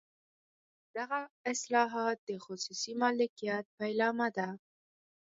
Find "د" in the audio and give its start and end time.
2.29-2.31